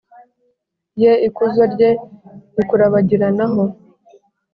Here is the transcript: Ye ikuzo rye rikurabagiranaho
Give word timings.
Ye 1.01 1.11
ikuzo 1.27 1.63
rye 1.73 1.89
rikurabagiranaho 2.55 3.63